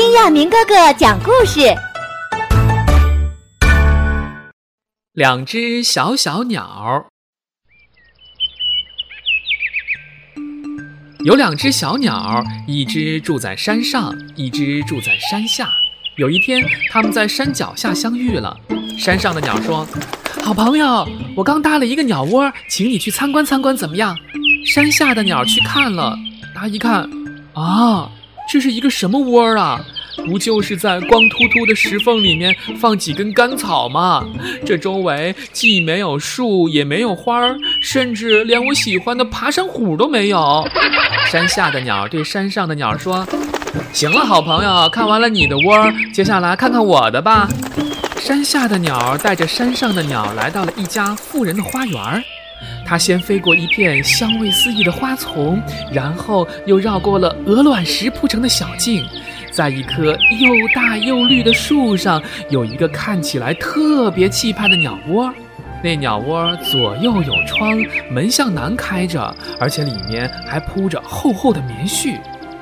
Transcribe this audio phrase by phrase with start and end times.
[0.00, 1.60] 听亚明哥哥讲故事。
[5.12, 7.04] 两只小小鸟，
[11.22, 15.68] 有两只小鸟，一只住在山上，一只住在山下。
[16.16, 18.56] 有一天，他们在山脚下相遇了。
[18.98, 19.86] 山上的鸟说
[20.42, 21.06] ：“好朋友，
[21.36, 24.16] 我刚搭了一个鸟窝，请你去参观参观，怎么样？”
[24.64, 26.16] 山下的鸟去看了，
[26.54, 27.02] 他一看，
[27.52, 28.10] 啊，
[28.50, 29.80] 这是一个什么窝啊？
[30.26, 34.26] 不就是在光秃秃的石缝里面放几根干草吗？
[34.66, 40.66] 这周围既没有树，也没有花儿，甚至连我喜欢的爬山虎都没有。
[41.30, 43.26] 山下的鸟对山上的鸟说
[43.94, 47.48] ：“行了，好朋友，看完了你的窝，接下来看看我的吧。”
[48.18, 52.24] 山下的鸟带着山上的鸟来到了一家富人的花园。
[52.90, 55.62] 它先飞过一片香味四溢的花丛，
[55.92, 59.06] 然后又绕过了鹅卵石铺成的小径，
[59.52, 65.32] 在一棵又大又绿的树上，有一个看起来特别气派的鸟窝。
[65.84, 72.16] 那鸟窝左右有窗，门向南开着，而且里面还铺着厚厚的棉絮。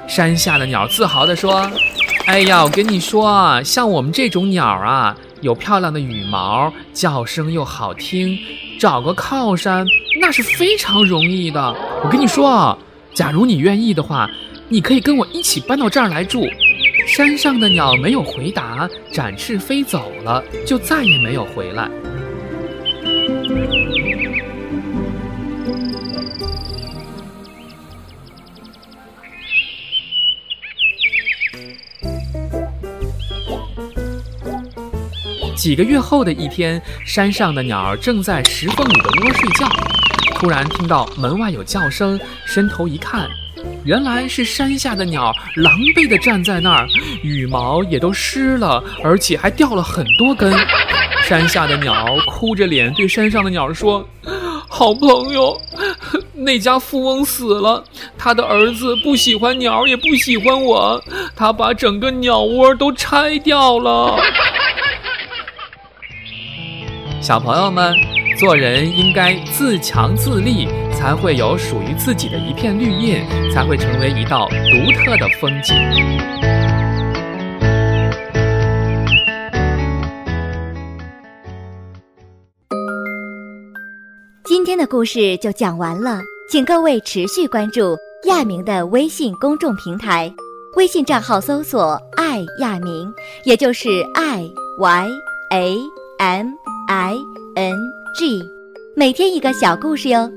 [0.07, 1.67] 山下的鸟自豪地说
[2.29, 8.39] ：“哎呀，我跟你说，像我们这种鸟啊，有漂亮的羽毛，叫声又好听。”
[8.79, 9.85] 找个靠山
[10.21, 11.75] 那是非常容易的。
[12.05, 12.79] 我跟你说啊，
[13.13, 14.31] 假如你愿意的话，
[14.69, 16.47] 你可以跟我一起搬到这儿来住。
[17.09, 21.89] 山上的鸟没有回答，展翅飞走了，就再也没有回来。
[35.59, 39.69] 几个月后的一天，山上的鸟儿正在石缝里的窝睡觉，
[40.37, 43.29] 突然听到门外有叫声，伸头一看，
[43.85, 46.87] 原来是山下的鸟狼狈地站在那儿，
[47.25, 50.55] 羽毛也都湿了，而且还掉了很多根。
[51.25, 54.09] 山下的鸟哭着脸对山上的鸟说
[54.71, 55.61] ：“好朋友，
[56.35, 57.83] 那家富翁死了，
[58.17, 61.03] 他的儿子不喜欢鸟，也不喜欢我，
[61.35, 64.17] 他把整个鸟窝都拆掉了。”
[67.29, 67.93] 小朋友们，
[68.39, 73.23] 做人应该自强自立，才会有属于自己的一片绿荫，
[73.53, 75.77] 才会成为一道独特的风景。
[84.47, 87.95] 今天的故事就讲完了，请各位持续关注
[88.25, 90.33] 亚明的微信公众平台，
[90.79, 93.13] 微信账号搜索“爱亚明”，
[93.45, 95.11] 也就是 “i y
[95.51, 95.77] a
[96.17, 96.68] m”。
[96.91, 97.15] I
[97.55, 97.77] n
[98.15, 98.43] g，
[98.97, 100.33] 每天一个小故事哟。